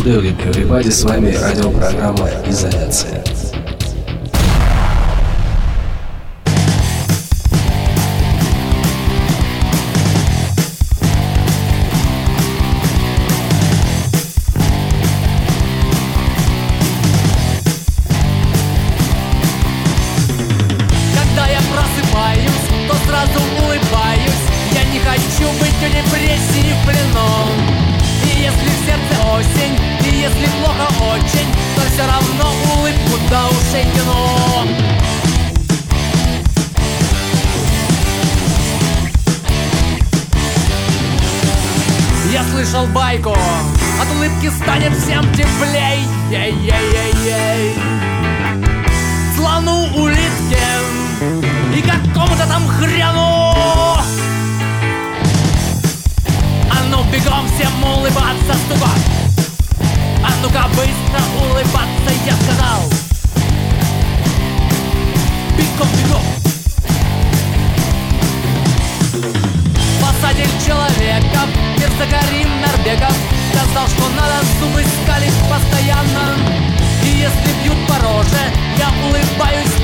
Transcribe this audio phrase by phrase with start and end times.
[0.00, 3.22] Evening, everybody, с вами радиопрограмма «Изоляция».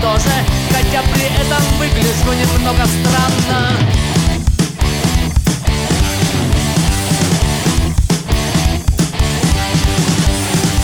[0.07, 0.35] Тоже.
[0.71, 3.61] Хотя при этом выгляжу немного странно.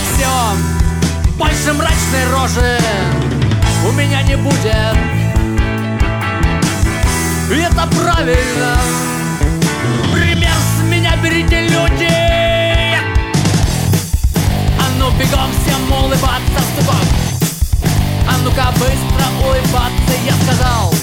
[0.09, 0.35] Все,
[1.39, 2.79] больше мрачной рожи
[3.87, 4.97] у меня не будет.
[7.51, 8.77] И это правильно.
[10.13, 12.09] Пример с меня берите люди.
[14.79, 17.22] А ну бегом всем улыбаться, стуком
[18.29, 20.95] А ну-ка быстро улыбаться, я сказал.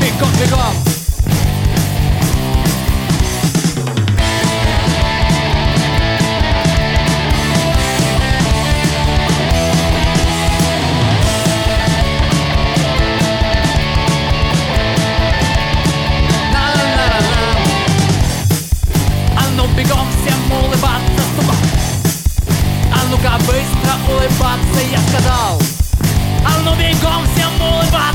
[0.00, 0.93] Бегом, бегом
[24.08, 25.60] улыбаться, я сказал
[26.46, 28.13] А ну бегом всем улыбаться,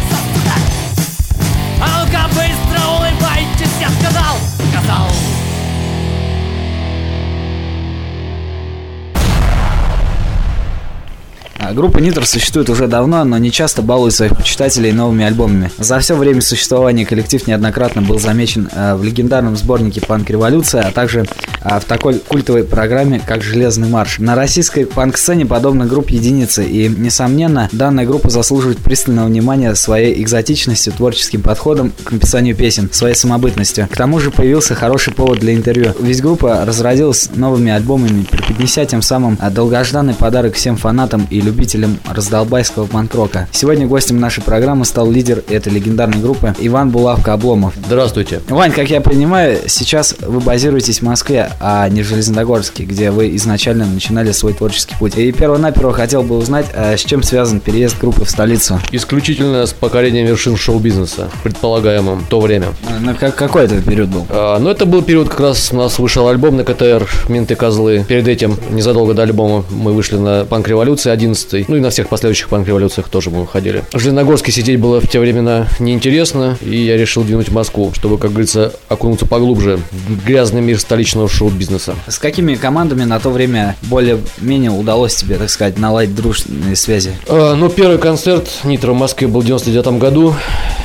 [11.74, 15.72] Группа Нитр существует уже давно, но не часто балует своих почитателей новыми альбомами.
[15.78, 20.92] За все время существования коллектив неоднократно был замечен э, в легендарном сборнике «Панк Революция», а
[20.92, 21.28] также
[21.62, 24.18] э, в такой культовой программе, как «Железный марш».
[24.18, 30.94] На российской панк-сцене подобно групп единицы, и, несомненно, данная группа заслуживает пристального внимания своей экзотичностью,
[30.94, 33.88] творческим подходом к написанию песен, своей самобытностью.
[33.88, 39.04] К тому же появился хороший повод для интервью, ведь группа разродилась новыми альбомами, преподнеся тем
[39.04, 43.50] самым э, долгожданный подарок всем фанатам и любителям любителям раздолбайского панкрока.
[43.52, 47.74] Сегодня гостем нашей программы стал лидер этой легендарной группы Иван Булавка Обломов.
[47.86, 48.40] Здравствуйте.
[48.48, 53.36] Вань, как я понимаю, сейчас вы базируетесь в Москве, а не в Железнодогорске, где вы
[53.36, 55.18] изначально начинали свой творческий путь.
[55.18, 58.80] И перво-наперво хотел бы узнать, а с чем связан переезд группы в столицу?
[58.94, 62.68] Исключительно с покорением вершин шоу-бизнеса, предполагаемым в то время.
[62.88, 64.26] А, на как, какой это период был?
[64.30, 68.06] А, ну, это был период, как раз у нас вышел альбом на КТР «Менты-козлы».
[68.08, 71.66] Перед этим, незадолго до альбома, мы вышли на «Панк-революции» 11 19-й.
[71.68, 75.20] Ну и на всех последующих панк-революциях тоже мы выходили В Железногорске сидеть было в те
[75.20, 80.62] времена неинтересно, и я решил двинуть в Москву, чтобы, как говорится, окунуться поглубже в грязный
[80.62, 81.96] мир столичного шоу-бизнеса.
[82.08, 87.12] С какими командами на то время более-менее удалось тебе, так сказать, наладить дружные связи?
[87.28, 90.36] Э, ну, первый концерт Нитро в Москве был в 99 году.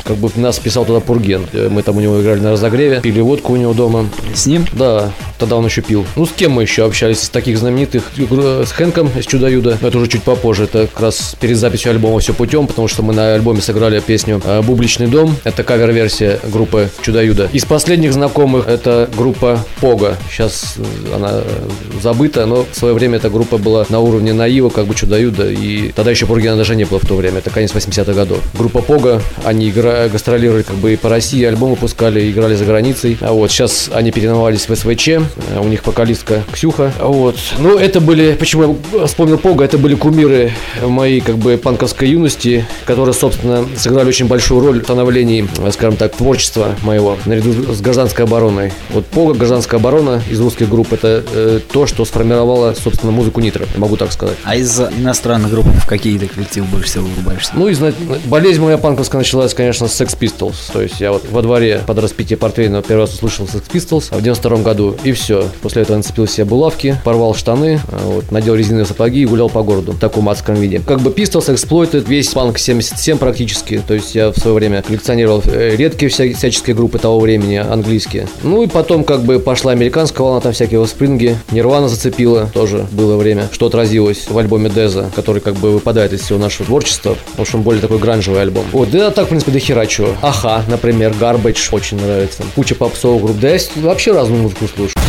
[0.05, 1.47] Как бы нас писал туда Пурген.
[1.71, 4.07] Мы там у него играли на разогреве, пили водку у него дома.
[4.35, 4.67] С ним?
[4.73, 6.05] Да, тогда он еще пил.
[6.17, 7.21] Ну, с кем мы еще общались?
[7.23, 9.79] С таких знаменитых, с Хэнком, с Чудо-Юдо.
[9.81, 13.13] Это уже чуть попозже это как раз перед записью альбома «Все путем», потому что мы
[13.13, 15.37] на альбоме сыграли песню э, «Бубличный дом».
[15.45, 17.49] Это кавер-версия группы Чудо-Юда.
[17.53, 20.17] Из последних знакомых это группа Пога.
[20.31, 21.43] Сейчас э, она э,
[22.03, 25.51] забыта, но в свое время эта группа была на уровне Наива, как бы Чудо-Юда.
[25.51, 27.39] И тогда еще Пургена даже не было в то время.
[27.39, 28.41] Это конец 80-х годов.
[28.57, 30.09] Группа Пога, они игра...
[30.09, 33.17] гастролировали как бы и по России, альбомы пускали, играли за границей.
[33.21, 35.09] А вот сейчас они переименовались в СВЧ.
[35.59, 36.93] У них вокалистка Ксюха.
[37.01, 37.37] Вот.
[37.59, 40.53] Ну, это были, почему я вспомнил Пога, это были кумиры годы
[40.87, 46.15] моей как бы панковской юности, которые, собственно, сыграли очень большую роль в становлении, скажем так,
[46.17, 48.73] творчества моего, наряду с гражданской обороной.
[48.91, 53.67] Вот ПОГа, гражданская оборона из русских групп, это э, то, что сформировало, собственно, музыку Нитро,
[53.77, 54.37] могу так сказать.
[54.45, 57.53] А из иностранных групп в какие ты коллективы больше всего вырубаешься?
[57.55, 57.75] Ну, и
[58.27, 60.73] болезнь моя панковская началась, конечно, с Sex Pistols.
[60.73, 64.23] То есть я вот во дворе под распитие портвейна первый раз услышал Sex Pistols в
[64.23, 65.49] 92 году, и все.
[65.63, 69.49] После этого я нацепил себе булавки, порвал штаны, а, вот, надел резиновые сапоги и гулял
[69.49, 70.81] по городу в таком адском виде.
[70.87, 73.83] Как бы Pistols, Exploited, весь панк 77 практически.
[73.87, 78.29] То есть я в свое время коллекционировал э, редкие вся, всяческие группы того времени, английские.
[78.43, 83.17] Ну и потом как бы пошла американская волна, там всякие спринги, Нирвана зацепила, тоже было
[83.17, 87.57] время, что отразилось в альбоме Деза, который как бы выпадает из всего нашего творчества, что
[87.57, 88.65] он более такой гранжевый альбом.
[88.73, 89.61] Вот, да так, в принципе, до.
[90.23, 92.43] Аха, например, Garbage очень нравится.
[92.55, 93.39] Куча попсовых групп.
[93.41, 95.04] Да я вообще разную музыку слушаю.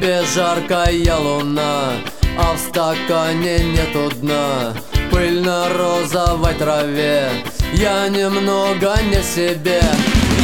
[0.00, 1.92] Небе жаркая луна,
[2.38, 4.74] а в стакане нету дна.
[5.10, 7.28] Пыль на розовой траве,
[7.74, 9.80] я немного не себе.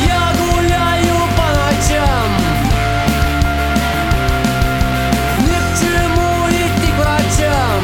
[0.07, 2.31] Я гуляю по ночам.
[5.39, 7.83] Ни к чему идти врачам.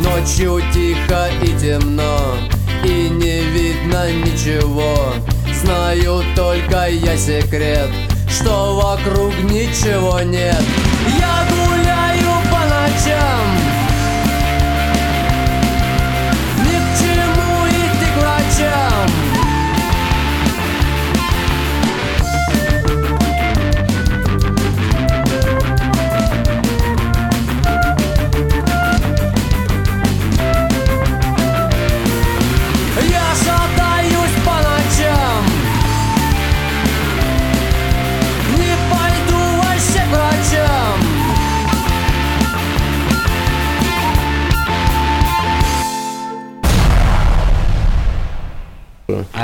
[0.00, 2.36] Ночью тихо и темно
[2.84, 5.14] И не видно ничего.
[5.52, 8.05] Знаю только я секрет
[8.46, 10.62] Что вокруг ничего нет.
[11.18, 13.75] Я гуляю по ночам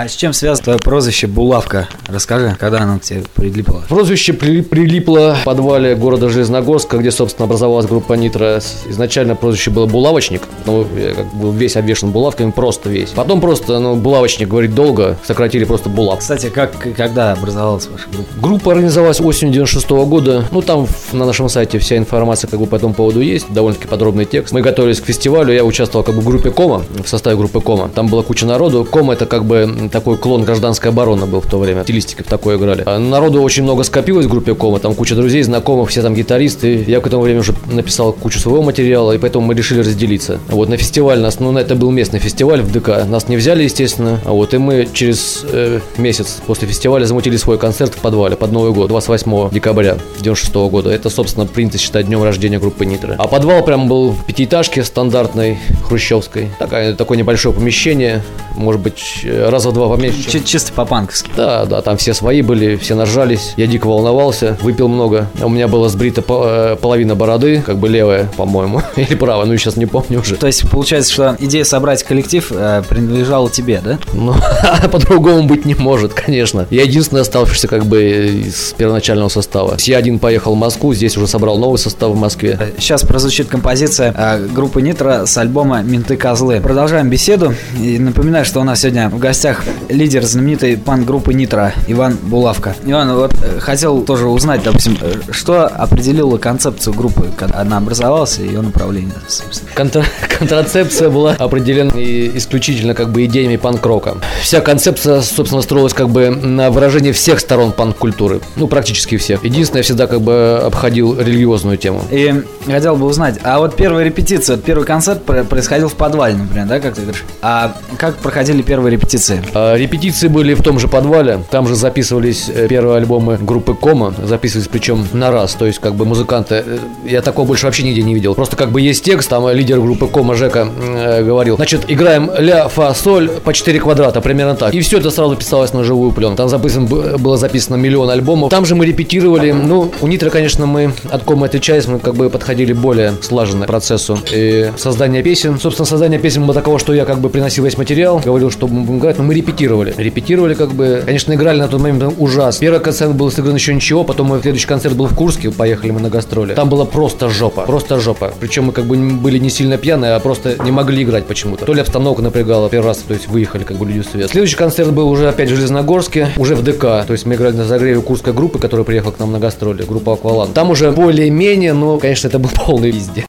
[0.03, 1.89] А с чем связано твое прозвище Булавка?
[2.12, 3.82] Расскажи, когда оно к тебе прилипло?
[3.88, 8.59] Прозвище при- прилипло в подвале города Железногорска, где, собственно, образовалась группа Нитро.
[8.88, 10.43] Изначально прозвище было Булавочник.
[10.67, 13.11] Ну, я как бы весь обвешен булавками, просто весь.
[13.11, 16.19] Потом просто, ну, Булавочник говорить долго, сократили просто Булав.
[16.19, 18.31] Кстати, как, когда образовалась ваша группа?
[18.41, 20.44] Группа организовалась осенью 96 года.
[20.50, 24.25] Ну, там на нашем сайте вся информация как бы по этому поводу есть, довольно-таки подробный
[24.26, 24.53] текст.
[24.53, 27.88] Мы готовились к фестивалю, я участвовал как бы в группе Кома, в составе группы Кома.
[27.88, 28.87] Там была куча народу.
[28.91, 31.85] Кома это как бы такой клон гражданской обороны был в то время.
[32.03, 32.83] Стилистика в такое играли.
[32.85, 36.85] А Народу очень много скопилось в группе Кома, там куча друзей, знакомых, все там гитаристы.
[36.87, 40.39] Я к этому времени уже написал кучу своего материала, и поэтому мы решили разделиться.
[40.49, 43.07] Вот на фестиваль нас, ну, это был местный фестиваль в ДК.
[43.07, 44.19] Нас не взяли, естественно.
[44.25, 48.51] А вот и мы через э, месяц после фестиваля замутили свой концерт в подвале под
[48.53, 50.91] Новый год, 28 декабря 96 года.
[50.91, 53.15] Это, собственно, принято считать днем рождения группы Нитро.
[53.17, 56.49] А подвал прям был в пятиэтажке стандартной, хрущевской.
[56.59, 58.23] Такая, такое небольшое помещение,
[58.57, 60.29] может быть, э, раза два поменьше.
[60.31, 61.31] Чи- чисто по-панковски.
[61.37, 63.55] Да, да, там все свои были, все нажались.
[63.56, 65.29] Я дико волновался, выпил много.
[65.41, 69.77] У меня была сбрита э, половина бороды, как бы левая, по-моему, или правая, ну сейчас
[69.77, 70.37] не помню уже.
[70.37, 73.99] То есть получается, что идея собрать коллектив э, принадлежала тебе, да?
[74.12, 74.35] Ну,
[74.91, 76.67] по-другому быть не может, конечно.
[76.71, 78.03] Я единственный оставшийся как бы
[78.47, 79.77] из первоначального состава.
[79.81, 82.59] Я один поехал в Москву, здесь уже собрал новый состав в Москве.
[82.79, 86.61] Сейчас прозвучит композиция э, группы Нитро с альбома «Менты козлы».
[86.61, 87.55] Продолжаем беседу.
[87.81, 92.75] И напоминаю, что у нас сегодня в гостях лидер знаменитой пан-группы Нитро Иван Булавка.
[92.85, 98.39] Иван, вот э, хотел тоже узнать, допустим, э, что определило концепцию группы, когда она образовалась,
[98.39, 99.71] и ее направление, собственно.
[99.75, 100.05] Контра-
[100.39, 104.17] контрацепция была определена исключительно как бы идеями панк-рока.
[104.43, 108.41] Вся концепция, собственно, строилась как бы на выражении всех сторон панк-культуры.
[108.56, 109.44] Ну, практически всех.
[109.44, 112.03] Единственное, я всегда как бы обходил религиозную тему.
[112.11, 116.67] И хотел бы узнать, а вот первая репетиция, первый концерт про- происходил в подвале, например,
[116.67, 117.25] да, как ты говоришь?
[117.43, 119.43] А как проходили первые репетиции?
[119.55, 124.15] А, Репетиции были в том же подвале, там же записывались э, первые альбомы группы Кома,
[124.23, 128.03] записывались причем на раз, то есть как бы музыканты, э, я такого больше вообще нигде
[128.03, 128.35] не видел.
[128.35, 132.31] Просто как бы есть текст, там э, лидер группы Кома Жека э, говорил, значит, играем
[132.39, 134.75] ля, фа, соль по 4 квадрата, примерно так.
[134.75, 136.37] И все это сразу писалось на живую пленку.
[136.37, 138.51] Там записан, было записано миллион альбомов.
[138.51, 142.31] Там же мы репетировали, ну, у Нитро, конечно, мы от Кома отличались, мы как бы
[142.31, 145.59] подходили более слаженно к процессу и создания песен.
[145.59, 148.99] Собственно, создание песен было такого, что я как бы приносил весь материал, говорил, что будем
[148.99, 149.95] играть, но мы репетировали.
[149.97, 152.59] Репетировали как бы, конечно, играли на тот момент ужас.
[152.59, 156.01] Первый концерт был сыгран еще ничего, потом мой следующий концерт был в Курске, поехали мы
[156.01, 156.55] на гастроли.
[156.55, 158.32] Там было просто жопа, просто жопа.
[158.41, 161.65] Причем мы как бы были не сильно пьяные, а просто не могли играть почему-то.
[161.65, 164.31] То ли обстановка напрягала первый раз, то есть выехали как бы люди в свет.
[164.31, 166.81] Следующий концерт был уже опять в Железногорске, уже в ДК.
[166.81, 170.15] То есть мы играли на загреве курской группы, которая приехала к нам на гастроли, группа
[170.15, 170.53] Аквалан.
[170.53, 173.25] Там уже более-менее, но, конечно, это был полный везде.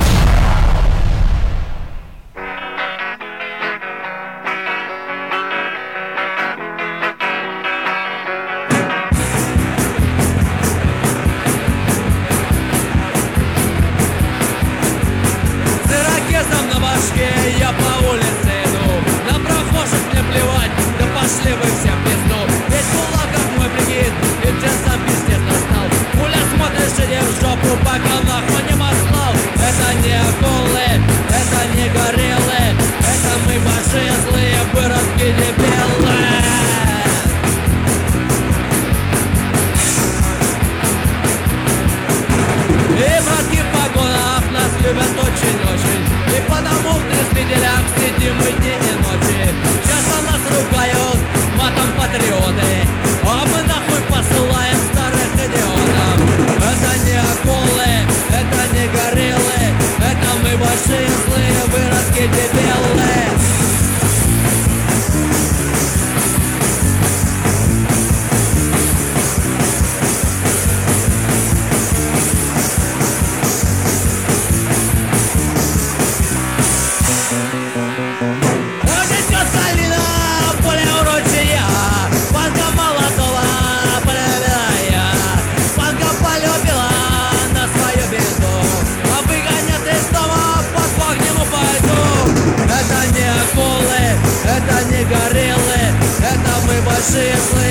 [97.05, 97.62] Это мы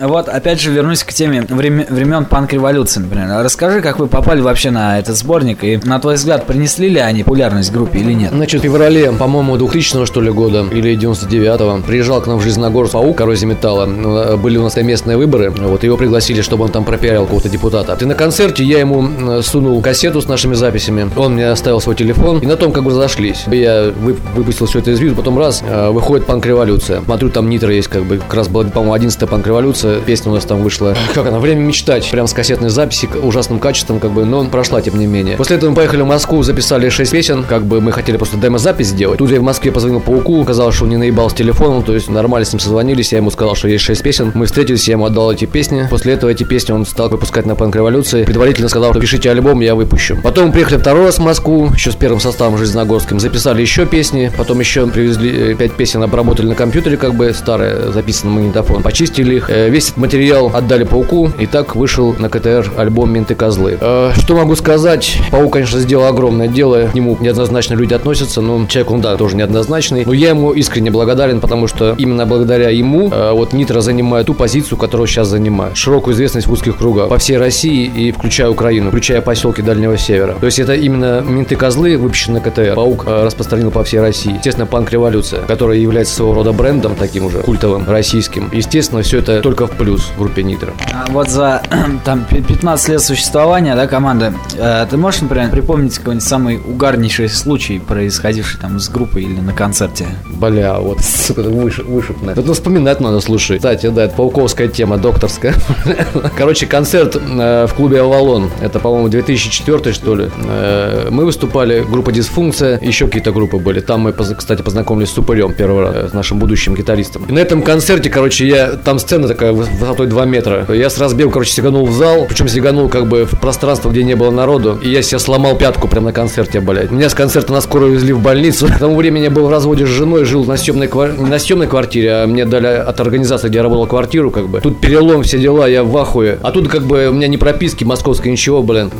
[0.00, 3.28] Вот, опять же, вернусь к теме времен, времен панк-революции, например.
[3.44, 7.22] Расскажи, как вы попали вообще на этот сборник, и, на твой взгляд, принесли ли они
[7.22, 8.30] популярность группе или нет?
[8.32, 12.92] Значит, в феврале, по-моему, 2000 что ли года, или 99-го, приезжал к нам в Железногорск
[12.92, 13.86] паук коррозии металла.
[13.86, 17.48] Ну, Были у нас там местные выборы, вот его пригласили, чтобы он там пропиарил какого-то
[17.48, 17.96] депутата.
[18.00, 21.94] И на концерте я ему м, сунул кассету с нашими записями, он мне оставил свой
[21.96, 23.44] телефон, и на том как бы разошлись.
[23.48, 27.02] Я вы- выпустил все это из виду, потом раз, э, выходит панк-революция.
[27.02, 30.44] Смотрю, там нитро есть, как бы, как раз была, по-моему, 11 панк-революция, песня у нас
[30.44, 30.96] там вышла.
[31.14, 31.38] Как она?
[31.38, 32.10] Время мечтать.
[32.10, 35.36] Прям с кассетной записи, ужасным качеством, как бы, но прошла, тем не менее.
[35.36, 38.88] После этого мы поехали в Москву, записали 6 песен, как бы мы хотели просто демо-запись
[38.88, 39.18] сделать.
[39.18, 42.08] Тут я в Москве позвонил Пауку, сказал, что он не наебал с телефоном, то есть
[42.08, 44.32] нормально с ним созвонились, я ему сказал, что есть 6 песен.
[44.34, 45.86] Мы встретились, я ему отдал эти песни.
[45.90, 48.24] После этого эти песни он стал выпускать на панк-революции.
[48.24, 50.18] Предварительно сказал, что пишите альбом, я выпущу.
[50.22, 54.30] Потом мы приехали второй раз в Москву, еще с первым составом Железногорским, записали еще песни,
[54.36, 59.36] потом еще привезли 5 песен, обработали на компьютере, как бы старые, записаны на магнитофон, почистили
[59.36, 59.50] их.
[59.50, 63.78] Э, Весь этот материал отдали Пауку, и так вышел на КТР альбом «Менты козлы».
[63.80, 65.16] Э, Что могу сказать?
[65.30, 69.36] Паук, конечно, сделал огромное дело, к нему неоднозначно люди относятся, но человек, он, да, тоже
[69.36, 70.04] неоднозначный.
[70.04, 74.34] Но я ему искренне благодарен, потому что именно благодаря ему э, вот Нитро занимает ту
[74.34, 75.78] позицию, которую сейчас занимает.
[75.78, 80.34] Широкую известность в узких кругах по всей России и включая Украину, включая поселки Дальнего Севера.
[80.38, 82.74] То есть это именно «Менты козлы», выпущенные на КТР.
[82.74, 84.34] Паук э, распространил по всей России.
[84.34, 88.50] Естественно, панк-революция, которая является своего рода брендом таким уже культовым, российским.
[88.52, 90.72] Естественно, все это только в плюс в группе Нитро.
[90.92, 91.62] А вот за
[92.04, 97.28] там пи- 15 лет существования, да, команды, э, ты можешь, например, припомнить какой-нибудь самый угарнейший
[97.28, 100.06] случай, происходивший там с группой или на концерте?
[100.26, 102.30] Бля, вот, сука, выш, вышипно.
[102.30, 103.58] Это вспоминать надо, слушай.
[103.58, 105.54] Кстати, да, это пауковская тема, докторская.
[106.36, 108.50] Короче, концерт э, в клубе «Авалон».
[108.60, 110.30] Это, по-моему, 2004 что ли.
[110.44, 113.80] Э, мы выступали, группа «Дисфункция», еще какие-то группы были.
[113.80, 117.24] Там мы, кстати, познакомились с Супырем первый раз, с нашим будущим гитаристом.
[117.24, 118.70] И на этом концерте, короче, я...
[118.76, 120.66] Там сцена такая высотой 2 метра.
[120.72, 122.26] Я с разбегу, короче, сиганул в зал.
[122.28, 124.78] Причем сиганул как бы в пространство, где не было народу.
[124.82, 126.90] И я себе сломал пятку прямо на концерте, блядь.
[126.90, 128.66] Меня с концерта на скорую везли в больницу.
[128.66, 131.66] К тому времени я был в разводе с женой, жил на съемной, квар- на съемной
[131.66, 134.60] квартире, а мне дали от организации, где я работал, квартиру, как бы.
[134.60, 136.38] Тут перелом, все дела, я в ахуе.
[136.42, 138.90] А тут как бы у меня не прописки московской, ничего, блин.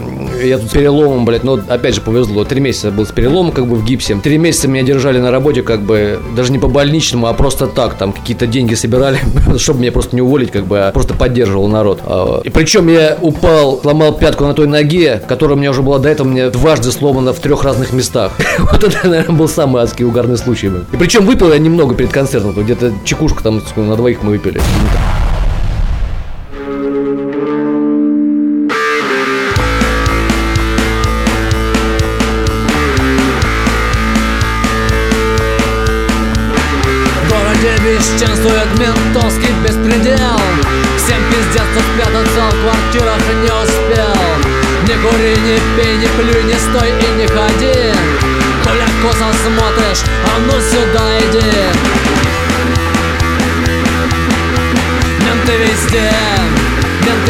[0.45, 2.45] я тут переломом, блядь, но опять же повезло.
[2.45, 4.17] Три месяца был с переломом, как бы в гипсе.
[4.23, 7.95] Три месяца меня держали на работе, как бы, даже не по больничному, а просто так,
[7.95, 9.19] там какие-то деньги собирали,
[9.59, 12.01] чтобы меня просто не уволить, как бы, просто поддерживал народ.
[12.05, 15.99] А, и причем я упал, сломал пятку на той ноге, которая у меня уже была
[15.99, 18.33] до этого, мне дважды сломана в трех разных местах.
[18.71, 20.71] Вот это, наверное, был самый адский угарный случай.
[20.93, 24.61] И причем выпил я немного перед концертом, где-то чекушку там на двоих мы выпили.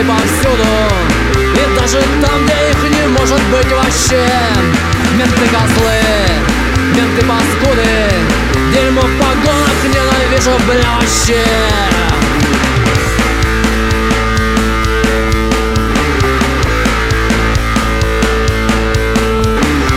[0.00, 0.64] Менты повсюду.
[1.36, 4.26] И даже там, где их не может быть вообще.
[5.16, 6.00] Менты козлы,
[6.96, 7.82] менты паскуды.
[8.72, 11.44] Дерьмо в погонах ненавижу, бля, вообще.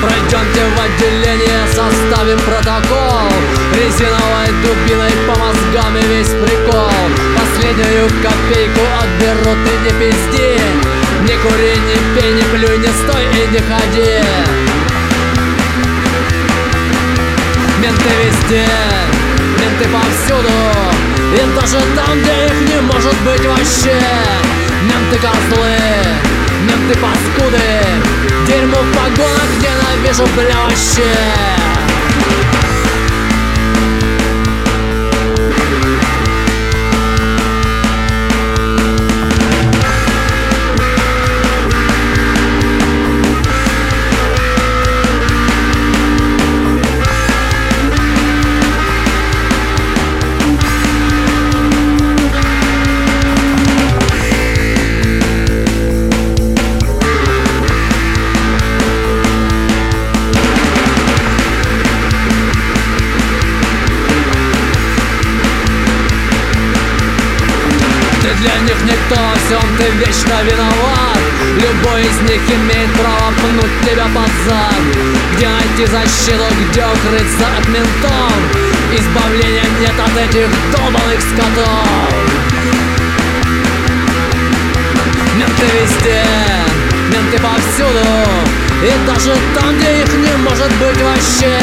[0.02, 3.30] Пройдемте в отделение, составим протокол.
[3.76, 10.60] Резиновой дубиной по мозгам и весь прикол Последнюю копейку отберут и не пизди.
[11.22, 14.22] Не кури, не пей, не плюй, не стой и не ходи.
[17.80, 18.66] Менты везде,
[19.62, 20.50] менты повсюду.
[21.34, 23.98] И даже там, где их не может быть вообще.
[24.82, 25.78] Менты козлы,
[26.64, 27.62] менты паскуды.
[28.46, 31.64] Дерьмо в погонах ненавижу, бля, вообще
[72.34, 74.74] них имеет право пнуть тебя под зад.
[75.36, 78.34] Где найти защиту, где укрыться от ментов?
[78.92, 81.88] Избавления нет от этих долбанных скотов.
[85.36, 86.24] Менты везде,
[87.12, 88.08] менты повсюду.
[88.82, 91.60] И даже там, где их не может быть вообще.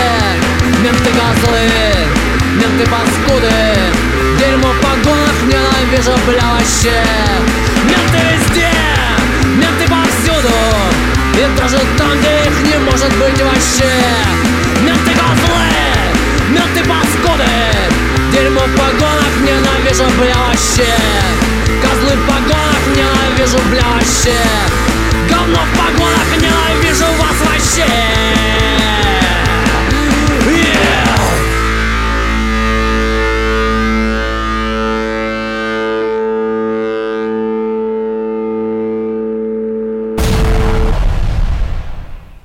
[0.83, 1.69] Менты козлы,
[2.55, 3.51] менты паскуды.
[4.39, 7.03] Дерьмо в погонах ненавижу, бля, вообще.
[7.85, 8.71] Менты везде,
[9.57, 9.90] менты
[11.61, 13.93] даже там, где их не может быть вообще.
[14.83, 15.69] Менты козлы,
[16.49, 17.45] менты паскуды.
[18.33, 20.95] Дерьмо в погонах ненавижу, бля, вообще.
[21.83, 24.39] Козлы в погонах ненавижу, бля, вообще.
[25.29, 26.00] Говно в погонах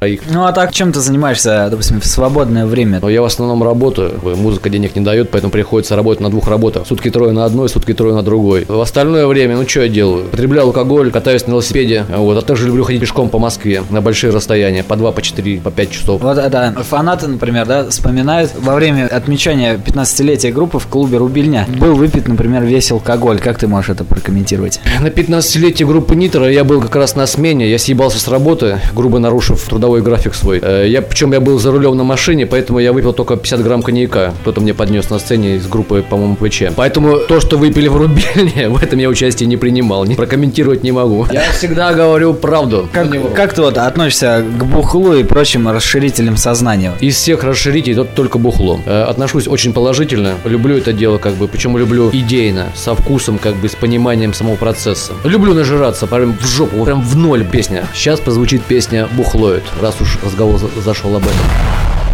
[0.07, 0.21] их.
[0.29, 3.01] Ну а так чем ты занимаешься, допустим, в свободное время?
[3.07, 4.13] Я в основном работаю.
[4.23, 6.87] Музыка денег не дает, поэтому приходится работать на двух работах.
[6.87, 8.65] Сутки трое на одной, сутки трое на другой.
[8.67, 10.25] В остальное время, ну что я делаю?
[10.25, 12.05] Потребляю алкоголь, катаюсь на велосипеде.
[12.09, 15.59] Вот, а также люблю ходить пешком по Москве на большие расстояния, по 2, по 4,
[15.61, 16.21] по 5 часов.
[16.21, 21.95] Вот это фанаты, например, да, вспоминают во время отмечания 15-летия группы в клубе Рубильня был
[21.95, 23.39] выпит, например, весь алкоголь.
[23.39, 24.79] Как ты можешь это прокомментировать?
[25.01, 27.69] На 15-летие группы Нитро я был как раз на смене.
[27.69, 30.59] Я съебался с работы, грубо нарушив трудовой трудовой график свой.
[30.61, 33.81] Э, я, причем я был за рулем на машине, поэтому я выпил только 50 грамм
[33.81, 34.33] коньяка.
[34.41, 36.63] Кто-то мне поднес на сцене из группы, по-моему, ПЧ.
[36.75, 40.05] Поэтому то, что выпили в рубильне, в этом я участие не принимал.
[40.05, 41.27] Не прокомментировать не могу.
[41.31, 42.87] Я всегда говорю правду.
[42.91, 46.93] Как, как ты вот относишься к бухлу и прочим расширителям сознания?
[46.99, 48.79] Из всех расширителей тот только бухло.
[48.85, 50.33] Э, отношусь очень положительно.
[50.45, 51.47] Люблю это дело, как бы.
[51.47, 55.13] Почему люблю идейно, со вкусом, как бы, с пониманием самого процесса.
[55.23, 57.85] Люблю нажираться, прям в жопу, прям в ноль песня.
[57.93, 62.04] Сейчас позвучит песня «Бухлоид» раз уж разговор зашел об этом.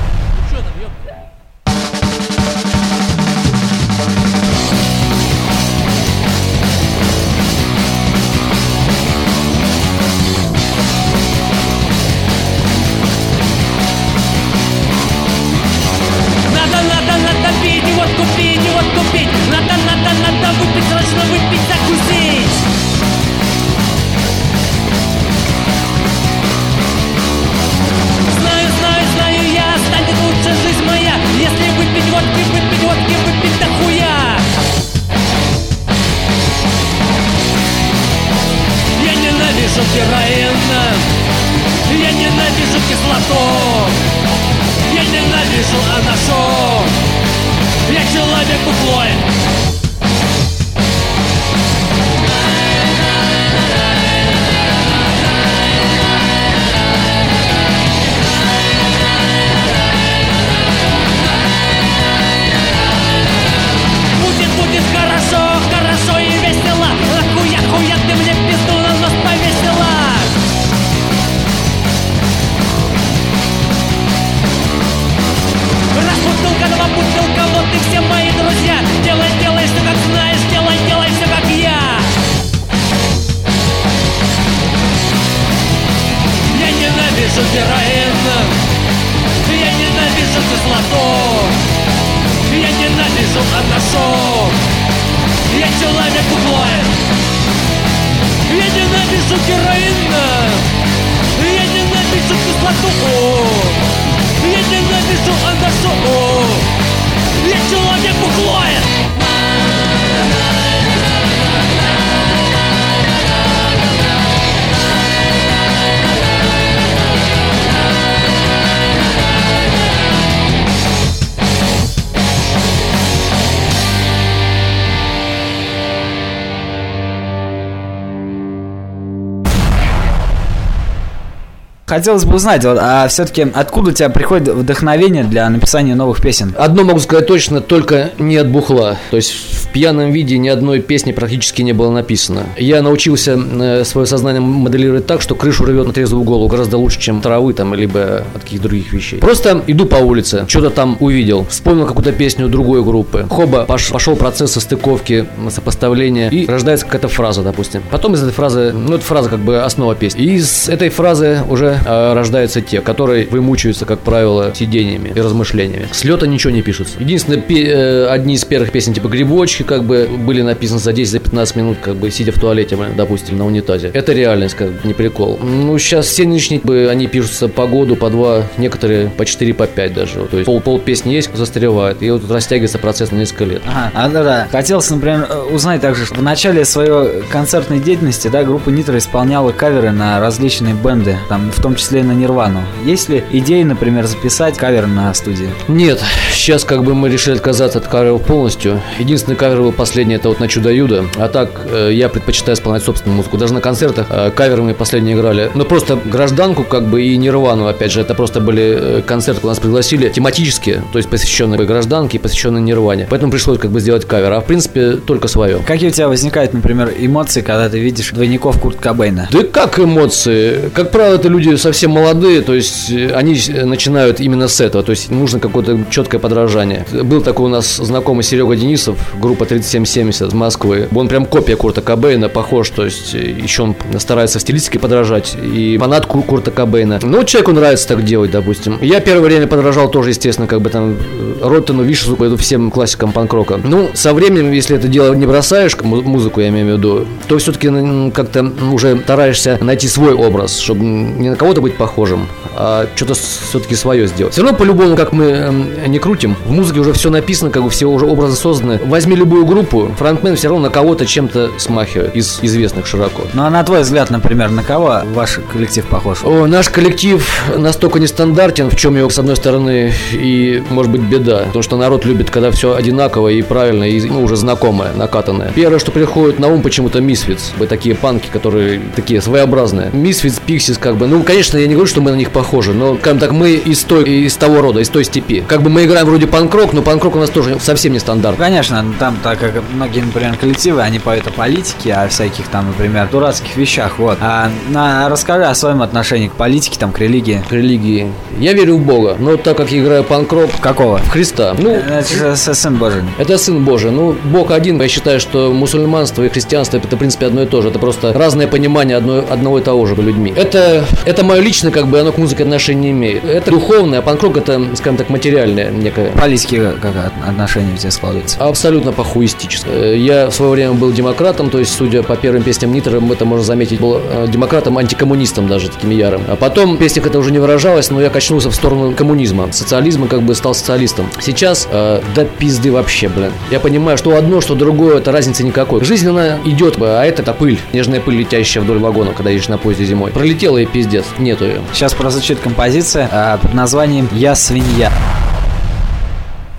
[132.01, 136.55] Хотелось бы узнать, вот, а все-таки откуда у тебя приходит вдохновение для написания новых песен?
[136.57, 138.97] Одно могу сказать точно, только не от бухла.
[139.11, 139.35] То есть
[139.71, 142.43] пьяном виде ни одной песни практически не было написано.
[142.57, 146.99] Я научился э, свое сознание моделировать так, что крышу рвет на трезвую голову гораздо лучше,
[146.99, 149.19] чем травы там, либо от каких-то других вещей.
[149.19, 153.25] Просто иду по улице, что-то там увидел, вспомнил какую-то песню другой группы.
[153.29, 157.81] Хоба, пош- пошел процесс состыковки, сопоставления, и рождается какая-то фраза, допустим.
[157.91, 160.23] Потом из этой фразы, ну, эта фраза как бы основа песни.
[160.23, 165.87] И из этой фразы уже э, рождаются те, которые вымучиваются, как правило, сидениями и размышлениями.
[165.91, 166.93] С ничего не пишется.
[166.99, 171.57] Единственное, пе- э, одни из первых песен, типа «Грибочки», как бы, были написаны за 10-15
[171.57, 173.91] минут, как бы, сидя в туалете, допустим, на унитазе.
[173.93, 175.39] Это реальность, как бы, не прикол.
[175.41, 179.93] Ну, сейчас все нынешние, они пишутся по году, по два, некоторые по 4, по 5
[179.93, 180.25] даже.
[180.29, 183.61] То есть пол, пол песни есть, застревает, и вот растягивается процесс на несколько лет.
[183.67, 184.47] Ага, а, да, да.
[184.51, 189.51] Хотелось, например, э, узнать также, что в начале своей концертной деятельности, да, группа Нитро исполняла
[189.51, 192.63] каверы на различные бенды, там, в том числе и на Нирвану.
[192.85, 195.49] Есть ли идеи, например, записать кавер на студии?
[195.67, 196.01] Нет,
[196.33, 198.81] сейчас как бы мы решили отказаться от каверов полностью.
[198.99, 201.05] Единственный кавер был последний, это вот на Чудо-Юдо.
[201.17, 203.37] А так, э, я предпочитаю исполнять собственную музыку.
[203.37, 205.51] Даже на концертах э, каверы мы последние играли.
[205.55, 209.59] Но просто гражданку как бы и Нирвану, опять же, это просто были э, концерты, нас
[209.59, 213.07] пригласили тематические, то есть посвященные гражданке и посвященные Нирване.
[213.09, 214.31] Поэтому пришлось как бы сделать кавер.
[214.33, 215.59] А в принципе, только свое.
[215.65, 219.27] Какие у тебя возникают, например, эмоции, когда ты видишь двойников Курт Кобейна?
[219.31, 220.71] Да как эмоции?
[220.73, 225.09] Как правило, это люди совсем молодые, то есть они начинают именно с этого, то есть
[225.09, 226.85] нужно какое-то четкое подражание.
[226.91, 230.87] Был такой у нас знакомый Серега Денисов, группа 3770 из Москвы.
[230.93, 235.35] Он прям копия Курта Кобейна, похож, то есть э, еще он старается в стилистике подражать,
[235.41, 236.99] и фанат Ку- Курта Кобейна.
[237.03, 238.77] Ну, человеку нравится так делать, допустим.
[238.81, 243.11] Я первое время подражал тоже, естественно, как бы там э, Роттену, Вишесу, пойду всем классикам
[243.11, 243.59] панк-рока.
[243.63, 247.37] Ну, со временем, если это дело не бросаешь, му- музыку я имею в виду, то
[247.37, 247.69] все-таки
[248.13, 253.75] как-то уже стараешься найти свой образ, чтобы не на кого-то быть похожим, а что-то все-таки
[253.75, 254.33] свое сделать.
[254.33, 257.69] Все равно по-любому, как мы эм, не крутим, в музыке уже все написано, как бы
[257.69, 258.79] все уже образы созданы.
[258.85, 263.23] Возьми любую группу, фронтмен все равно на кого-то чем-то смахивает из известных широко.
[263.33, 266.25] Ну а на твой взгляд, например, на кого ваш коллектив похож?
[266.25, 271.43] О, наш коллектив настолько нестандартен, в чем его, с одной стороны, и может быть беда.
[271.45, 275.49] Потому что народ любит, когда все одинаково и правильно, и ну, уже знакомое, накатанное.
[275.55, 277.53] Первое, что приходит на ум, почему-то Мисфиц.
[277.57, 279.91] Вы такие панки, которые такие своеобразные.
[279.93, 281.07] Мисфиц, Пиксис, как бы.
[281.07, 283.81] Ну, конечно, я не говорю, что мы на них похожи, но, скажем так, мы из,
[283.85, 285.41] той, из того рода, из той степи.
[285.47, 288.37] Как бы мы играем вроде панк-рок, но панк-рок у нас тоже совсем не стандарт.
[288.37, 293.07] Конечно, там, так как многие, например, коллективы, они поют о политике, о всяких там, например,
[293.11, 294.17] дурацких вещах, вот.
[294.21, 297.41] А на, расскажи о своем отношении к политике, там, к религии.
[297.49, 298.11] К религии.
[298.39, 300.97] Я верю в Бога, но так как я играю панк-рок, Какого?
[300.97, 301.55] в Христа.
[301.57, 303.01] Ну, Это же с- сын Божий.
[303.17, 303.91] Это Сын Божий.
[303.91, 304.81] Ну, Бог один.
[304.81, 307.69] Я считаю, что мусульманство и христианство это, в принципе, одно и то же.
[307.69, 310.33] Это просто разное понимание одно, одного и того же людьми.
[310.35, 313.23] Это, это мое личное, как бы, оно к музыке отношения не имеет.
[313.25, 316.21] Это духовное, а панкрок это, скажем так, материальная некая такая.
[316.21, 318.37] Политики как от- отношения у тебя складываются?
[318.43, 319.73] Абсолютно похуистическая.
[319.73, 323.25] Э, Я в свое время был демократом, то есть, судя по первым песням Нитра, это
[323.25, 326.21] можно заметить, был э, демократом-антикоммунистом даже таким ярым.
[326.27, 329.51] А потом в песнях это уже не выражалось, но я качнулся в сторону коммунизма.
[329.51, 331.09] Социализма как бы стал социалистом.
[331.19, 333.31] Сейчас, э, да пизды вообще, блин.
[333.49, 335.83] Я понимаю, что одно, что другое, это разницы никакой.
[335.83, 337.59] Жизнь, она идет, а это, это пыль.
[337.73, 340.11] Нежная пыль, летящая вдоль вагона, когда едешь на поезде зимой.
[340.11, 341.05] Пролетела и пиздец.
[341.17, 341.61] Нету ее.
[341.73, 344.91] Сейчас прозвучит композиция под названием «Я свинья».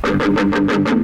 [0.02, 1.01] Побольше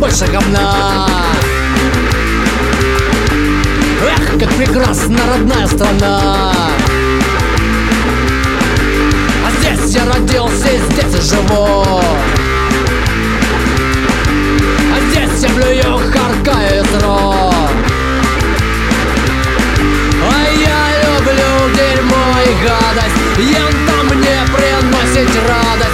[0.00, 1.06] побольше говна.
[4.02, 6.52] Эх, как прекрасна родная страна.
[9.44, 12.00] А здесь я родился и здесь и живу.
[14.90, 17.54] А здесь я блюю, харкаю из рот
[20.22, 23.20] А я люблю дерьмо и гадость.
[23.38, 25.89] Ем там мне приносит радость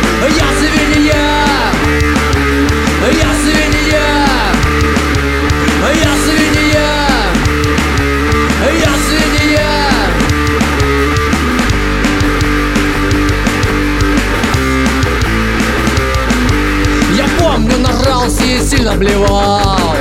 [18.26, 19.96] нажрался и сильно блевал.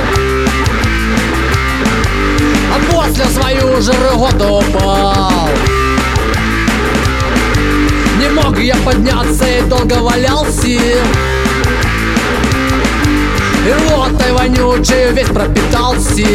[2.72, 5.48] А после свою же рыготу упал.
[8.18, 10.66] Не мог я подняться и долго валялся.
[10.66, 10.92] И
[13.72, 16.26] рвотой вонючей весь пропитался.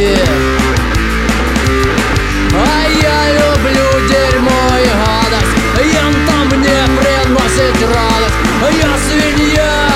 [2.53, 5.55] А я люблю дерьмо и гадость.
[5.93, 8.35] Ем там мне приносит радость.
[8.77, 9.90] Я свинья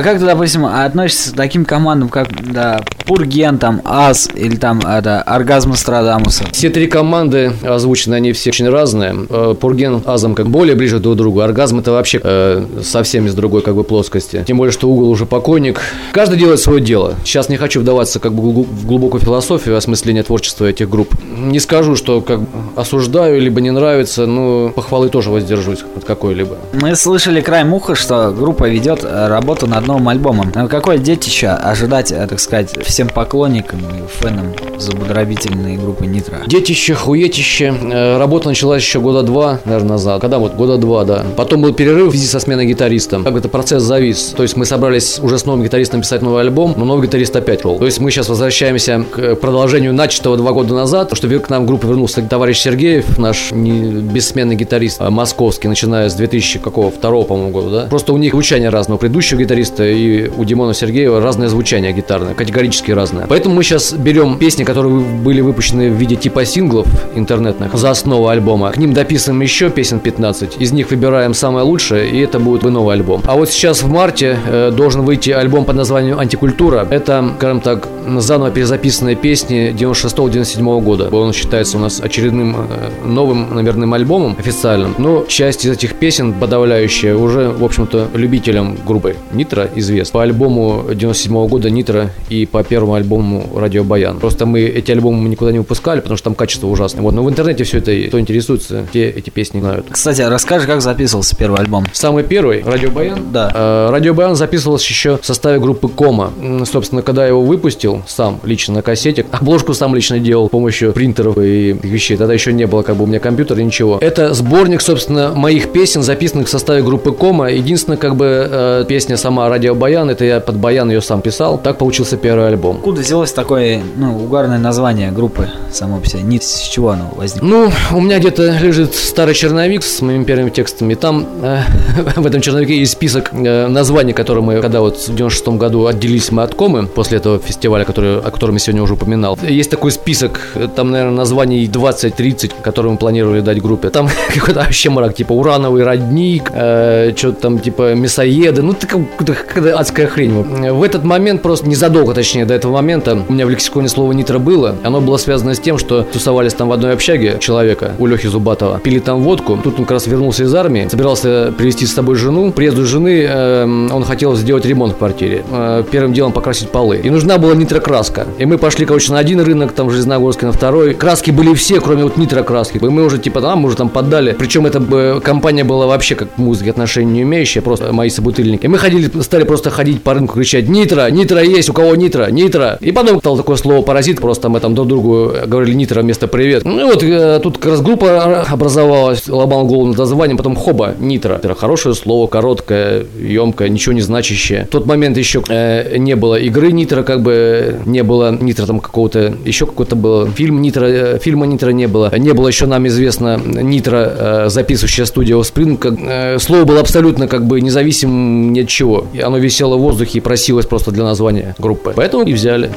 [0.00, 2.80] А как ты, допустим, относишься к таким командам, как да,
[3.10, 6.44] Пурген, там, Ас или там это, Оргазм Страдамуса?
[6.52, 9.26] Все три команды озвучены, они все очень разные.
[9.28, 11.40] Э, Пурген, Азом как более ближе друг к другу.
[11.40, 14.44] Оргазм это вообще э, совсем из другой как бы плоскости.
[14.46, 15.80] Тем более, что угол уже покойник.
[16.12, 17.16] Каждый делает свое дело.
[17.24, 21.12] Сейчас не хочу вдаваться как бы в глубокую философию осмысления творчества этих групп.
[21.36, 22.46] Не скажу, что как бы
[22.76, 26.58] осуждаю, либо не нравится, но похвалы тоже воздерживаюсь от какой-либо.
[26.74, 30.52] Мы слышали край муха, что группа ведет работу над новым альбомом.
[30.68, 36.36] Какое детище ожидать, э, так сказать, в всем поклонникам и фенам забудоробительной группы Нитро.
[36.46, 37.72] Детище, хуетище.
[37.90, 40.20] Э, Работа началась еще года два, наверное, назад.
[40.20, 40.54] Когда вот?
[40.54, 41.24] Года два, да.
[41.34, 43.20] Потом был перерыв в связи со сменой гитариста.
[43.22, 44.34] Как бы это процесс завис.
[44.36, 47.62] То есть мы собрались уже с новым гитаристом писать новый альбом, но новый гитарист опять
[47.62, 47.78] шел.
[47.78, 51.66] То есть мы сейчас возвращаемся к продолжению начатого два года назад, что к нам в
[51.66, 57.24] группу вернулся товарищ Сергеев, наш не- бессменный гитарист э, московский, начиная с 2000 какого, второго,
[57.24, 57.86] по-моему, года, да?
[57.88, 58.96] Просто у них звучание разное.
[58.96, 63.26] У предыдущего гитариста и у Димона Сергеева разное звучание гитарное, категорически разное.
[63.28, 68.28] Поэтому мы сейчас берем песни, которые были выпущены в виде типа синглов интернетных за основу
[68.28, 68.70] альбома.
[68.70, 70.56] К ним дописываем еще песен 15.
[70.58, 73.22] Из них выбираем самое лучшее, и это будет новый альбом.
[73.26, 76.86] А вот сейчас в марте э, должен выйти альбом под названием «Антикультура».
[76.90, 81.08] Это, скажем так, заново перезаписанные песни 96-97 года.
[81.10, 84.94] Он считается у нас очередным э, новым номерным альбомом официальным.
[84.98, 90.12] Но часть из этих песен, подавляющая, уже, в общем-то, любителям группы Нитро известна.
[90.12, 94.18] По альбому 97 года Нитро и по первому альбому Радио Баян.
[94.20, 97.02] Просто мы эти альбомы никуда не выпускали, потому что там качество ужасное.
[97.02, 99.86] Вот, но в интернете все это, кто интересуется, те эти песни знают.
[99.90, 101.84] Кстати, расскажи, как записывался первый альбом?
[101.92, 103.50] Самый первый, Радио Баян, Да.
[103.52, 106.32] Э, Радио Баян записывалось еще в составе группы Кома.
[106.70, 110.92] Собственно, когда я его выпустил сам лично на кассете, обложку сам лично делал с помощью
[110.92, 112.16] принтеров и вещей.
[112.16, 113.98] Тогда еще не было как бы у меня компьютера, ничего.
[114.00, 117.50] Это сборник, собственно, моих песен, записанных в составе группы Кома.
[117.50, 121.58] Единственное, как бы э, песня сама Радио Баян, это я под Баян ее сам писал.
[121.58, 122.59] Так получился первый альбом.
[122.68, 126.22] Откуда взялось такое, ну, угарное название группы само по себе?
[126.22, 127.46] Нит, с чего оно возникло?
[127.46, 130.94] Ну, у меня где-то лежит старый черновик с моими первыми текстами.
[130.94, 131.62] Там э,
[132.16, 136.30] в этом черновике есть список э, названий, которые мы, когда вот в 96 году отделились
[136.30, 139.38] мы от Комы, после этого фестиваля, который, о котором я сегодня уже упоминал.
[139.42, 143.90] Есть такой список, э, там, наверное, названий 20-30, которые мы планировали дать группе.
[143.90, 150.06] Там какой-то вообще мрак, типа урановый родник, э, что-то там типа мясоеды, ну, какая-то адская
[150.06, 150.42] хрень.
[150.72, 154.40] В этот момент, просто незадолго, точнее, до этого момента, у меня в лексиконе слово «нитро»
[154.40, 154.74] было.
[154.82, 158.80] Оно было связано с тем, что тусовались там в одной общаге человека, у Лехи Зубатова.
[158.80, 159.56] Пили там водку.
[159.62, 162.50] Тут он как раз вернулся из армии, собирался привезти с собой жену.
[162.50, 165.44] Приезду жены э, он хотел сделать ремонт в квартире.
[165.52, 167.00] Э, первым делом покрасить полы.
[167.04, 168.26] И нужна была нитрокраска.
[168.38, 170.94] И мы пошли, короче, на один рынок, там в Железногорске, на второй.
[170.94, 172.78] Краски были все, кроме вот нитрокраски.
[172.78, 174.34] И мы уже типа мы уже там поддали.
[174.36, 178.64] Причем эта э, компания была вообще как к музыке отношения не имеющая, просто мои собутыльники.
[178.64, 181.08] И мы ходили, стали просто ходить по рынку, кричать «Нитро!
[181.10, 181.70] Нитро есть!
[181.70, 182.28] У кого нитро?
[182.42, 186.26] Нитро!» И потом стало такое слово «паразит», просто мы там друг другу говорили «Нитро» вместо
[186.26, 186.64] «Привет».
[186.64, 190.94] Ну и вот э, тут как раз группа образовалась, ломал голову над названием, потом «Хоба!
[190.98, 191.34] Нитро».
[191.34, 194.64] Это хорошее слово, короткое, емкое, ничего не значащее.
[194.64, 198.80] В тот момент еще э, не было игры «Нитро», как бы не было «Нитро» там
[198.80, 202.12] какого-то, еще какой-то был фильм «Нитро», э, фильма «Нитро» не было.
[202.16, 205.40] Не было еще нам известно «Нитро», э, записывающая студия.
[205.80, 209.06] Как, э, слово было абсолютно как бы независимым ни от чего.
[209.12, 211.92] И оно висело в воздухе и просилось просто для названия группы.
[211.94, 212.70] Поэтому и взяли.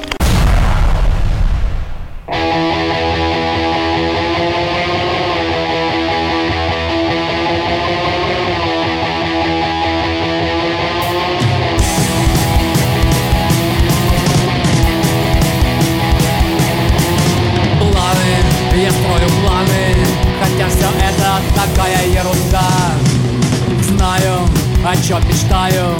[24.86, 25.96] О чем мечтаю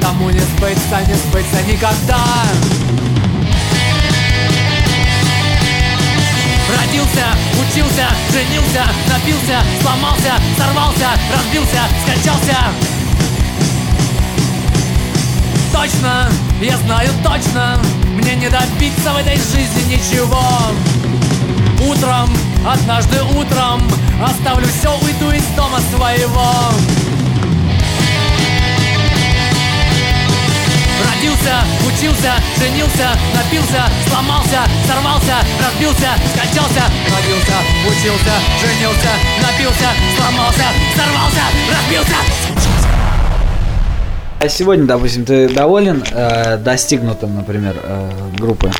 [0.00, 2.24] Тому не сбыться, не сбыться никогда
[6.76, 7.26] Родился,
[7.60, 12.56] учился, женился, напился, сломался, сорвался, разбился, скончался.
[15.72, 16.28] Точно,
[16.60, 17.78] я знаю точно
[18.16, 20.42] Мне не добиться в этой жизни ничего.
[21.88, 23.82] Утром, однажды утром
[24.20, 26.52] Оставлю все, уйду из дома своего
[31.04, 31.54] Родился,
[31.86, 39.10] учился, женился, напился, сломался, сорвался, разбился, скончался Родился, учился, женился,
[39.42, 40.64] напился, сломался,
[40.96, 42.16] сорвался, разбился
[44.40, 48.70] А сегодня, допустим, ты доволен э, достигнутым, например, э, группы?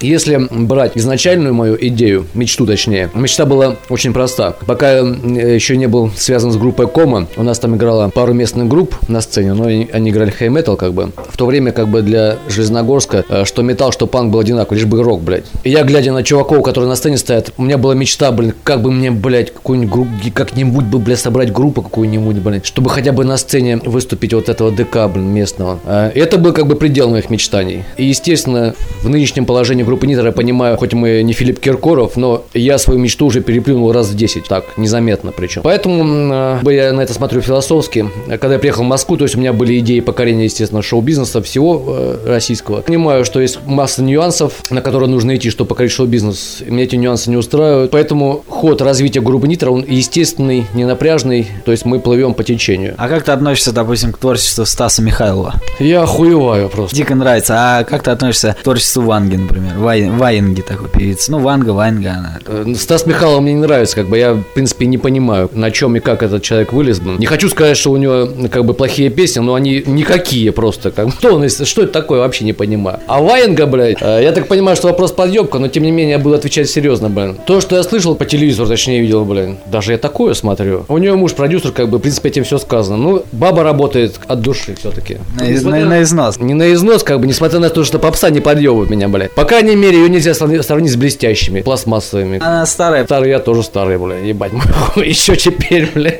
[0.00, 4.54] Если брать изначальную мою идею, мечту точнее, мечта была очень проста.
[4.66, 8.68] Пока я еще не был связан с группой Кома, у нас там играло пару местных
[8.68, 11.12] групп на сцене, но они играли хей метал как бы.
[11.28, 14.88] В то время как бы для Железногорска, э, что металл, что панк был одинаковый, лишь
[14.88, 15.44] бы рок, блядь.
[15.64, 18.82] И я, глядя на чуваков, которые на сцене стоят, у меня была мечта, блин, как
[18.82, 23.36] бы мне, блядь, какую-нибудь как-нибудь бы, блядь, собрать группу какую-нибудь, блядь, чтобы хотя бы на
[23.36, 25.78] сцене выступить вот этого ДК, блин, местного.
[25.84, 27.84] Э, Это был как бы предел моих мечтаний.
[27.96, 32.44] И, естественно, в нынешнем положении группы Нитро я понимаю, хоть мы не Филипп Киркоров, но
[32.52, 35.62] я свою мечту уже переплюнул раз в 10, так, незаметно причем.
[35.62, 38.10] Поэтому э, я на это смотрю философски.
[38.26, 41.82] Когда я приехал в Москву, то есть у меня были идеи покорения, естественно, шоу-бизнеса всего
[41.88, 42.82] э, российского.
[42.82, 46.62] Понимаю, что есть масса нюансов, на которые нужно идти, чтобы покорить шоу-бизнес.
[46.66, 47.90] Меня эти нюансы не устраивают.
[47.92, 52.94] Поэтому ход развития группы Нитро, он естественный, не напряжный, то есть мы плывем по течению.
[52.98, 55.54] А как ты относишься, допустим, к творчеству Стаса Михайлова?
[55.78, 56.96] Я охуеваю просто.
[56.96, 57.54] Дико нравится.
[57.56, 59.75] А как ты относишься к творчеству Ванги, например?
[59.76, 61.30] Вай, Ваенги такой певица.
[61.32, 62.38] Ну, Ванга, Ванга, она.
[62.46, 65.96] Э, Стас Михайлов мне не нравится, как бы я, в принципе, не понимаю, на чем
[65.96, 67.00] и как этот человек вылез.
[67.00, 70.90] Не хочу сказать, что у него как бы плохие песни, но они никакие просто.
[70.90, 73.00] Как, что, он, что это такое, вообще не понимаю.
[73.06, 76.18] А Ваенга, блядь, э, я так понимаю, что вопрос подъебка, но тем не менее я
[76.18, 77.36] буду отвечать серьезно, блин.
[77.46, 80.84] То, что я слышал по телевизору, точнее видел, блин, даже я такое смотрю.
[80.88, 82.96] У нее муж продюсер, как бы, в принципе, этим все сказано.
[82.96, 85.18] Ну, баба работает от души все-таки.
[85.38, 86.38] На, из- на- на износ.
[86.38, 89.32] Не на износ, как бы, несмотря на то, что попса не подъебывает меня, блядь.
[89.32, 92.38] По крайней мере, ее нельзя сравни- сравнить с блестящими, пластмассовыми.
[92.40, 93.04] Она старая.
[93.04, 94.52] Старый я тоже старый, бля, ебать,
[94.96, 96.14] еще теперь, бля.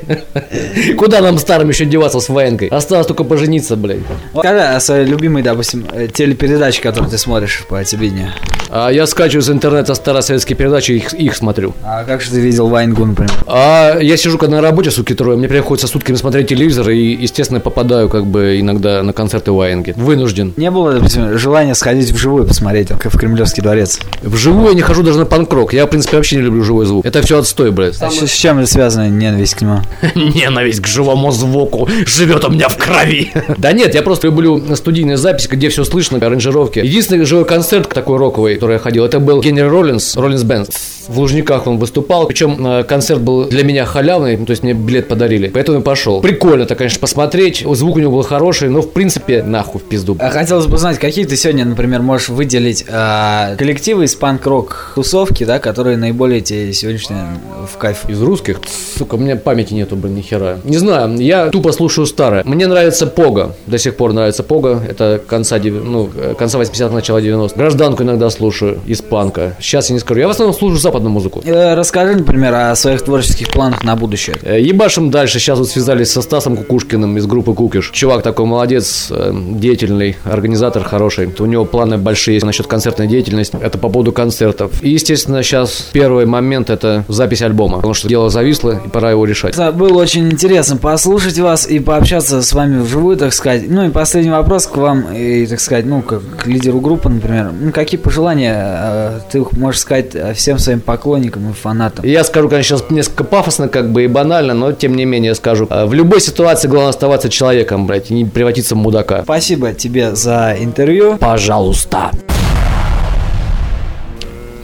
[0.99, 2.69] Куда нам старым еще деваться с военкой?
[2.69, 4.01] Осталось только пожениться, блядь.
[4.37, 8.33] Скажи о своей любимой, допустим, э, телепередаче, которую ты смотришь по телевидению.
[8.69, 11.73] А я скачиваю с интернета старосоветские передачи, их, их смотрю.
[11.85, 13.33] А как же ты видел Вайнгу, например?
[13.47, 17.61] А я сижу когда на работе сутки трое, мне приходится сутками смотреть телевизор и, естественно,
[17.61, 19.95] попадаю как бы иногда на концерты Ваенги.
[19.97, 20.53] Вынужден.
[20.57, 24.01] Не было, допустим, желания сходить вживую посмотреть, как в Кремлевский дворец?
[24.23, 25.75] Вживую я не хожу даже на панк-рок.
[25.75, 27.05] Я, в принципе, вообще не люблю живой звук.
[27.05, 28.01] Это все отстой, блядь.
[28.01, 29.83] А с, чем связана ненависть к нему?
[30.15, 33.33] Ненависть к живому звуку живет у меня в крови.
[33.59, 36.79] Да нет, я просто люблю студийные записи, где все слышно, аранжировки.
[36.79, 40.71] Единственный живой концерт такой роковый, который я ходил, это был Генри Роллинс, Роллинс Бенд.
[41.09, 45.07] В Лужниках он выступал, причем э, концерт был для меня халявный, то есть мне билет
[45.07, 46.21] подарили, поэтому я пошел.
[46.21, 50.17] Прикольно это, конечно, посмотреть, звук у него был хороший, но в принципе нахуй в пизду.
[50.19, 52.85] А хотелось бы узнать, какие ты сегодня, например, можешь выделить
[53.29, 57.27] а, коллективы из панк-рок тусовки, да, которые наиболее тебе сегодняшние
[57.67, 58.09] в кайф?
[58.09, 58.61] Из русских,
[58.97, 60.59] сука, у меня памяти нету, блин, ни хера.
[60.63, 62.45] Не знаю, я тупо слушаю старое.
[62.45, 64.81] Мне нравится Пога, до сих пор нравится Пога.
[64.89, 67.57] Это конца, ну, э, конца 80-х, начала 90-х.
[67.57, 69.57] Гражданку иногда слушаю, из панка.
[69.59, 70.21] Сейчас я не скажу.
[70.21, 71.43] Я в основном слушаю западную музыку.
[71.45, 74.37] Э, Расскажи, например, о своих творческих планах на будущее.
[74.43, 75.41] Э, Ебашим дальше.
[75.41, 77.91] Сейчас вот связались со Стасом Кукушкиным из группы Кукиш.
[77.91, 81.29] Чувак такой молодец, деятельный, организатор хороший.
[81.41, 83.16] У него планы большие насчет концертной деятельности.
[83.61, 84.83] Это по поводу концертов.
[84.83, 87.77] И, естественно, сейчас первый момент это запись альбома.
[87.77, 89.55] Потому что дело зависло, и пора его решать.
[89.55, 93.65] Это Было очень интересно послушать вас и пообщаться с вами вживую, так сказать.
[93.69, 97.51] Ну и последний вопрос к вам, и, так сказать, ну, как к лидеру группы, например.
[97.59, 102.05] Ну, какие пожелания э, ты можешь сказать э, всем своим поклонникам и фанатам?
[102.05, 105.67] Я скажу, конечно, сейчас несколько пафосно, как бы и банально, но тем не менее скажу.
[105.71, 109.23] э, В любой ситуации главное оставаться человеком, блядь, и не превратиться в мудака.
[109.23, 111.17] Спасибо тебе за интервью.
[111.19, 112.11] Пожалуйста.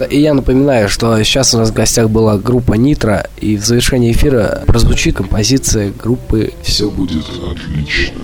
[0.05, 4.13] И я напоминаю, что сейчас у нас в гостях была группа Нитро, и в завершении
[4.13, 8.21] эфира прозвучит композиция группы Все будет отлично.